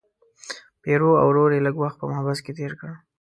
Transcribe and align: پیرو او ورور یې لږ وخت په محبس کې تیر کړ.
پیرو 0.81 1.11
او 1.21 1.27
ورور 1.29 1.49
یې 1.55 1.61
لږ 1.67 1.75
وخت 1.79 1.97
په 1.99 2.05
محبس 2.11 2.39
کې 2.45 2.51
تیر 2.57 2.73
کړ. 2.79 2.91